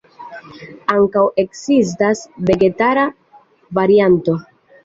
Ankaŭ 0.93 1.25
ekzistas 1.43 2.23
vegetara 2.51 3.07
varianto. 3.81 4.39